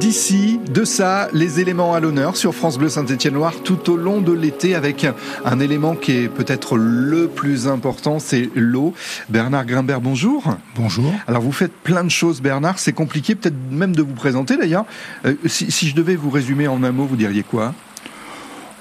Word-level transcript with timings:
D'ici, 0.00 0.60
de 0.72 0.84
ça, 0.84 1.28
les 1.32 1.58
éléments 1.58 1.92
à 1.92 1.98
l'honneur 1.98 2.36
sur 2.36 2.54
France 2.54 2.78
Bleu 2.78 2.88
Saint-Étienne-Loire 2.88 3.54
tout 3.64 3.90
au 3.90 3.96
long 3.96 4.20
de 4.20 4.32
l'été 4.32 4.76
avec 4.76 5.04
un 5.44 5.58
élément 5.58 5.96
qui 5.96 6.12
est 6.12 6.28
peut-être 6.28 6.76
le 6.76 7.26
plus 7.26 7.66
important, 7.66 8.20
c'est 8.20 8.48
l'eau. 8.54 8.94
Bernard 9.28 9.66
Grimbert, 9.66 10.00
bonjour. 10.00 10.56
Bonjour. 10.76 11.12
Alors 11.26 11.42
vous 11.42 11.50
faites 11.50 11.72
plein 11.72 12.04
de 12.04 12.10
choses 12.10 12.40
Bernard, 12.40 12.78
c'est 12.78 12.92
compliqué 12.92 13.34
peut-être 13.34 13.56
même 13.72 13.94
de 13.94 14.02
vous 14.02 14.14
présenter 14.14 14.56
d'ailleurs. 14.56 14.84
Euh, 15.24 15.34
si, 15.46 15.70
si 15.72 15.88
je 15.88 15.96
devais 15.96 16.14
vous 16.14 16.30
résumer 16.30 16.68
en 16.68 16.84
un 16.84 16.92
mot, 16.92 17.04
vous 17.04 17.16
diriez 17.16 17.42
quoi? 17.42 17.74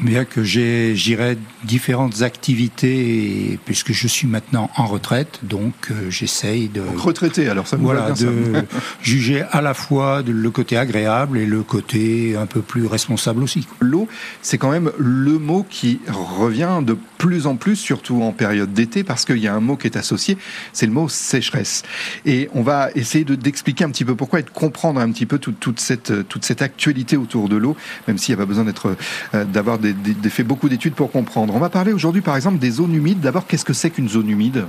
Bien 0.00 0.24
que 0.24 0.44
j'ai, 0.44 0.94
j'irai 0.94 1.36
différentes 1.64 2.22
activités, 2.22 3.58
puisque 3.64 3.92
je 3.92 4.06
suis 4.06 4.28
maintenant 4.28 4.70
en 4.76 4.86
retraite, 4.86 5.40
donc 5.42 5.74
euh, 5.90 6.08
j'essaye 6.08 6.68
de... 6.68 6.82
retraité, 6.96 7.48
alors 7.48 7.66
ça 7.66 7.76
me 7.76 7.82
voilà, 7.82 8.12
de 8.12 8.64
juger 9.02 9.42
à 9.50 9.60
la 9.60 9.74
fois 9.74 10.22
le 10.22 10.50
côté 10.50 10.76
agréable 10.76 11.38
et 11.38 11.46
le 11.46 11.64
côté 11.64 12.36
un 12.36 12.46
peu 12.46 12.62
plus 12.62 12.86
responsable 12.86 13.42
aussi. 13.42 13.66
L'eau, 13.80 14.06
c'est 14.40 14.56
quand 14.56 14.70
même 14.70 14.92
le 14.98 15.38
mot 15.38 15.66
qui 15.68 16.00
revient 16.08 16.80
de 16.82 16.96
plus 17.18 17.48
en 17.48 17.56
plus, 17.56 17.74
surtout 17.74 18.22
en 18.22 18.30
période 18.30 18.72
d'été, 18.72 19.02
parce 19.02 19.24
qu'il 19.24 19.38
y 19.38 19.48
a 19.48 19.54
un 19.54 19.60
mot 19.60 19.76
qui 19.76 19.88
est 19.88 19.96
associé, 19.96 20.38
c'est 20.72 20.86
le 20.86 20.92
mot 20.92 21.08
sécheresse. 21.08 21.82
Et 22.24 22.48
on 22.54 22.62
va 22.62 22.90
essayer 22.94 23.24
de, 23.24 23.34
d'expliquer 23.34 23.84
un 23.84 23.90
petit 23.90 24.04
peu 24.04 24.14
pourquoi 24.14 24.40
et 24.40 24.44
de 24.44 24.50
comprendre 24.50 25.00
un 25.00 25.10
petit 25.10 25.26
peu 25.26 25.38
toute, 25.38 25.58
toute, 25.58 25.80
cette, 25.80 26.28
toute 26.28 26.44
cette 26.44 26.62
actualité 26.62 27.16
autour 27.16 27.48
de 27.48 27.56
l'eau, 27.56 27.76
même 28.06 28.16
s'il 28.16 28.34
n'y 28.34 28.40
a 28.40 28.44
pas 28.44 28.48
besoin 28.48 28.64
d'être, 28.64 28.96
euh, 29.34 29.44
d'avoir 29.44 29.78
des 29.78 29.87
des, 29.92 30.30
fait 30.30 30.44
beaucoup 30.44 30.68
d'études 30.68 30.94
pour 30.94 31.10
comprendre. 31.10 31.54
On 31.54 31.58
va 31.58 31.70
parler 31.70 31.92
aujourd'hui 31.92 32.22
par 32.22 32.36
exemple 32.36 32.58
des 32.58 32.70
zones 32.70 32.94
humides. 32.94 33.20
D'abord, 33.20 33.46
qu'est-ce 33.46 33.64
que 33.64 33.72
c'est 33.72 33.90
qu'une 33.90 34.08
zone 34.08 34.28
humide? 34.28 34.66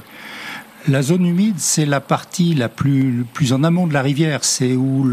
La 0.88 1.02
zone 1.02 1.26
humide, 1.26 1.56
c'est 1.58 1.86
la 1.86 2.00
partie 2.00 2.56
la 2.56 2.70
plus, 2.70 3.26
plus 3.34 3.54
en 3.54 3.64
amont 3.64 3.86
de 3.86 3.94
la 3.94 4.02
rivière. 4.02 4.44
C'est 4.44 4.76
où 4.76 5.06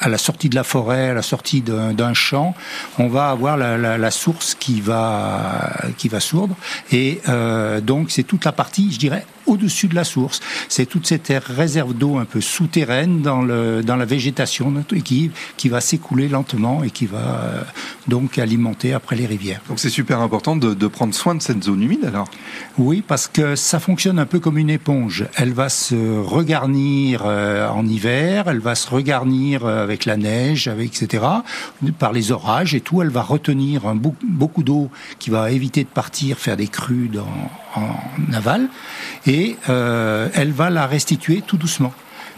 à 0.00 0.08
la 0.08 0.18
sortie 0.18 0.48
de 0.48 0.54
la 0.54 0.64
forêt, 0.64 1.10
à 1.10 1.14
la 1.14 1.22
sortie 1.22 1.62
d'un 1.62 2.14
champ, 2.14 2.54
on 2.98 3.08
va 3.08 3.30
avoir 3.30 3.56
la, 3.56 4.10
source 4.10 4.54
qui 4.54 4.80
va 4.80 5.72
qui 5.96 6.08
va 6.08 6.20
sourdre 6.20 6.56
et 6.92 7.20
euh, 7.28 7.80
donc 7.80 8.10
c'est 8.10 8.22
toute 8.22 8.44
la 8.44 8.52
partie, 8.52 8.92
je 8.92 8.98
dirais, 8.98 9.24
au-dessus 9.46 9.88
de 9.88 9.94
la 9.94 10.04
source. 10.04 10.40
C'est 10.68 10.86
toute 10.86 11.06
cette 11.06 11.32
réserve 11.46 11.94
d'eau 11.94 12.18
un 12.18 12.24
peu 12.24 12.40
souterraine 12.40 13.22
dans, 13.22 13.42
le, 13.42 13.82
dans 13.82 13.96
la 13.96 14.04
végétation 14.04 14.72
qui, 15.04 15.30
qui 15.56 15.68
va 15.68 15.80
s'écouler 15.80 16.28
lentement 16.28 16.84
et 16.84 16.90
qui 16.90 17.06
va 17.06 17.18
euh, 17.18 17.62
donc 18.08 18.38
alimenter 18.38 18.92
après 18.92 19.16
les 19.16 19.26
rivières. 19.26 19.60
Donc 19.68 19.78
c'est 19.78 19.90
super 19.90 20.20
important 20.20 20.56
de, 20.56 20.74
de, 20.74 20.86
prendre 20.86 21.14
soin 21.14 21.34
de 21.34 21.42
cette 21.42 21.62
zone 21.64 21.82
humide 21.82 22.04
alors? 22.04 22.28
Oui, 22.78 23.02
parce 23.06 23.28
que 23.28 23.56
ça 23.56 23.80
fonctionne 23.80 24.18
un 24.18 24.26
peu 24.26 24.40
comme 24.40 24.58
une 24.58 24.70
éponge. 24.70 25.26
Elle 25.36 25.52
va 25.52 25.68
se 25.68 26.18
regarnir 26.20 27.22
euh, 27.24 27.68
en 27.68 27.86
hiver, 27.86 28.44
elle 28.48 28.60
va 28.60 28.74
se 28.74 28.88
regarnir 28.88 29.64
euh, 29.64 29.82
avec 29.82 30.04
la 30.04 30.16
neige, 30.16 30.68
avec, 30.68 31.02
etc., 31.02 31.24
par 31.98 32.12
les 32.12 32.32
orages 32.32 32.74
et 32.74 32.80
tout. 32.80 33.02
Elle 33.02 33.10
va 33.10 33.22
retenir 33.22 33.86
un, 33.86 33.94
beaucoup 33.94 34.62
d'eau 34.62 34.90
qui 35.18 35.30
va 35.30 35.50
éviter 35.50 35.84
de 35.84 35.88
partir 35.88 36.38
faire 36.38 36.56
des 36.56 36.68
crues 36.68 37.08
dans, 37.12 37.26
en 37.74 38.32
aval. 38.32 38.68
Et 39.26 39.56
euh, 39.68 40.28
elle 40.34 40.52
va 40.52 40.70
la 40.70 40.86
restituer 40.86 41.42
tout 41.42 41.56
doucement. 41.56 41.92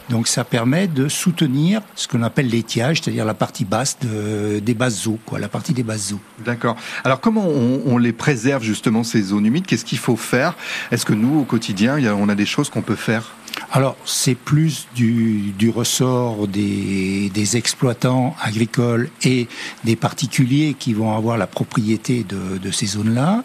Donc 0.08 0.28
ça 0.28 0.44
permet 0.44 0.86
de 0.86 1.08
soutenir 1.08 1.80
ce 1.96 2.06
qu'on 2.06 2.22
appelle 2.22 2.48
l'étiage, 2.48 3.00
c'est-à-dire 3.02 3.24
la 3.24 3.34
partie 3.34 3.64
basse 3.64 3.98
de, 4.00 4.60
des 4.60 4.74
basses 4.74 5.06
eaux, 5.08 5.18
quoi, 5.26 5.40
la 5.40 5.48
partie 5.48 5.72
des 5.72 5.82
basses 5.82 6.12
eaux. 6.12 6.20
D'accord. 6.44 6.76
Alors 7.02 7.20
comment 7.20 7.44
on, 7.44 7.82
on, 7.86 7.98
les 7.98 8.12
préserve 8.12 8.62
justement 8.62 9.02
ces 9.02 9.20
zones 9.20 9.46
humides? 9.46 9.66
Qu'est-ce 9.66 9.84
qu'il 9.84 9.98
faut 9.98 10.16
faire? 10.16 10.54
Est-ce 10.92 11.04
que 11.04 11.12
nous, 11.12 11.40
au 11.40 11.44
quotidien, 11.44 11.98
on 12.14 12.28
a 12.28 12.36
des 12.36 12.46
choses 12.46 12.70
qu'on 12.70 12.82
peut 12.82 12.94
faire? 12.94 13.32
Alors, 13.72 13.96
c'est 14.04 14.34
plus 14.34 14.86
du, 14.94 15.52
du 15.58 15.70
ressort 15.70 16.46
des, 16.46 17.30
des, 17.30 17.56
exploitants 17.56 18.36
agricoles 18.42 19.08
et 19.22 19.48
des 19.84 19.96
particuliers 19.96 20.76
qui 20.78 20.92
vont 20.92 21.16
avoir 21.16 21.36
la 21.36 21.46
propriété 21.46 22.24
de, 22.24 22.58
de 22.58 22.70
ces 22.70 22.86
zones-là. 22.86 23.42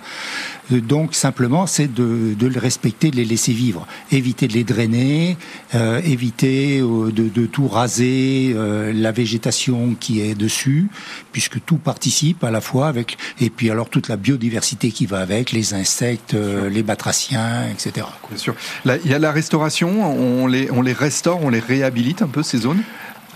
Euh, 0.71 0.81
donc, 0.81 1.15
simplement, 1.15 1.67
c'est 1.67 1.93
de, 1.93 2.33
de, 2.37 2.47
les 2.47 2.59
respecter, 2.59 3.11
de 3.11 3.15
les 3.15 3.25
laisser 3.25 3.53
vivre. 3.53 3.87
Éviter 4.11 4.47
de 4.47 4.53
les 4.53 4.63
drainer, 4.63 5.37
euh, 5.75 6.01
éviter 6.03 6.79
euh, 6.79 7.11
de, 7.11 7.29
de, 7.29 7.45
tout 7.45 7.67
raser 7.67 8.53
euh, 8.55 8.93
la 8.93 9.11
végétation 9.11 9.95
qui 9.99 10.21
est 10.21 10.35
dessus, 10.35 10.89
puisque 11.31 11.63
tout 11.65 11.77
participe 11.77 12.43
à 12.43 12.51
la 12.51 12.61
fois 12.61 12.87
avec... 12.87 13.17
Et 13.39 13.49
puis 13.49 13.69
alors, 13.69 13.89
toute 13.89 14.07
la 14.07 14.17
biodiversité 14.17 14.91
qui 14.91 15.05
va 15.05 15.19
avec, 15.19 15.51
les 15.51 15.73
insectes, 15.73 16.33
euh, 16.33 16.69
les 16.69 16.83
batraciens, 16.83 17.67
etc. 17.69 18.05
Bien 18.29 18.37
sûr. 18.37 18.55
Là, 18.85 18.97
il 19.03 19.11
y 19.11 19.13
a 19.13 19.19
la 19.19 19.31
restauration 19.31 19.81
on 20.11 20.47
les, 20.47 20.69
on 20.71 20.81
les 20.81 20.93
restaure, 20.93 21.43
on 21.43 21.49
les 21.49 21.59
réhabilite 21.59 22.21
un 22.21 22.27
peu 22.27 22.43
ces 22.43 22.59
zones? 22.59 22.81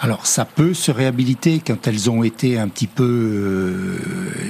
Alors 0.02 0.26
ça 0.26 0.44
peut 0.44 0.74
se 0.74 0.92
réhabiliter 0.92 1.62
quand 1.66 1.88
elles 1.88 2.10
ont 2.10 2.24
été 2.24 2.60
un 2.60 2.68
petit 2.68 2.88
peu 2.88 3.04
euh, 3.04 4.00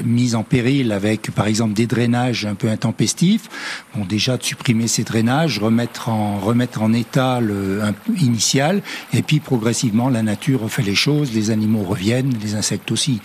mises 0.03 0.33
en 0.33 0.43
péril 0.43 0.91
avec 0.91 1.29
par 1.31 1.45
exemple 1.45 1.73
des 1.73 1.85
drainages 1.85 2.45
un 2.45 2.55
peu 2.55 2.69
intempestifs. 2.69 3.47
Bon 3.95 4.05
déjà 4.05 4.37
de 4.37 4.43
supprimer 4.43 4.87
ces 4.87 5.03
drainages, 5.03 5.59
remettre 5.59 6.09
en 6.09 6.39
remettre 6.39 6.81
en 6.81 6.93
état 6.93 7.39
le 7.41 7.81
initial 8.17 8.81
et 9.13 9.21
puis 9.21 9.39
progressivement 9.39 10.09
la 10.09 10.23
nature 10.23 10.61
refait 10.61 10.81
les 10.81 10.95
choses, 10.95 11.31
les 11.33 11.51
animaux 11.51 11.83
reviennent, 11.83 12.33
les 12.41 12.55
insectes 12.55 12.91
aussi. 12.91 13.21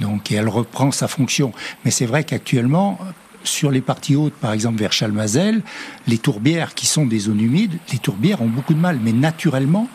Donc 0.00 0.32
et 0.32 0.36
elle 0.36 0.48
reprend 0.48 0.90
sa 0.90 1.06
fonction. 1.06 1.52
Mais 1.84 1.92
c'est 1.92 2.06
vrai 2.06 2.24
qu'actuellement 2.24 2.98
sur 3.44 3.70
les 3.70 3.80
parties 3.80 4.16
hautes, 4.16 4.34
par 4.34 4.52
exemple 4.52 4.78
vers 4.78 4.92
Chalmazel, 4.92 5.62
les 6.06 6.18
tourbières 6.18 6.74
qui 6.74 6.86
sont 6.86 7.06
des 7.06 7.20
zones 7.20 7.40
humides, 7.40 7.78
les 7.92 7.98
tourbières 7.98 8.42
ont 8.42 8.48
beaucoup 8.48 8.74
de 8.74 8.80
mal, 8.80 8.98
mais 9.02 9.12
naturellement, 9.12 9.88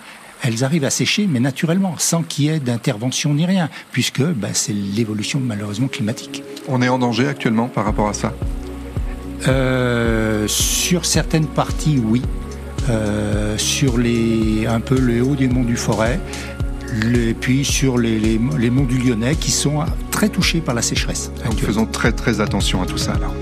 elles 0.44 0.64
arrivent 0.64 0.86
à 0.86 0.90
sécher, 0.90 1.28
mais 1.30 1.40
naturellement, 1.40 1.96
sans 1.98 2.24
qu'il 2.24 2.46
y 2.46 2.50
ait 2.50 2.60
d'intervention 2.60 3.34
ni 3.34 3.46
rien, 3.46 3.70
puisque 3.92 4.22
bah, 4.22 4.50
c'est 4.54 4.74
l'évolution 4.74 5.40
malheureusement 5.40 5.88
climatique. 5.88 6.44
On 6.68 6.82
est 6.82 6.90
en 6.90 7.00
danger 7.00 7.28
actuellement 7.28 7.68
par 7.68 7.86
rapport 7.86 8.08
à 8.08 8.14
ça? 8.14 8.34
Euh, 9.48 10.48
Sur 10.48 11.06
certaines 11.06 11.48
parties, 11.48 12.00
oui. 12.04 12.22
Euh, 12.88 13.58
sur 13.58 13.98
les, 13.98 14.68
un 14.68 14.80
peu 14.80 15.00
le 15.00 15.24
haut 15.24 15.36
des 15.36 15.48
monts 15.48 15.64
du 15.64 15.76
Forêt, 15.76 16.20
et 17.04 17.34
puis 17.34 17.66
sur 17.66 17.98
les, 17.98 18.20
les, 18.20 18.40
les 18.60 18.70
monts 18.70 18.86
du 18.86 19.00
Lyonnais 19.00 19.36
qui 19.36 19.50
sont 19.50 19.84
très 20.12 20.30
touchés 20.30 20.62
par 20.62 20.76
la 20.76 20.84
sécheresse. 20.84 21.32
Donc 21.46 21.58
faisons 21.60 21.88
très 21.88 22.12
très 22.12 22.42
attention 22.42 22.84
à 22.84 22.86
tout 22.86 23.00
ça 23.00 23.14
alors. 23.14 23.34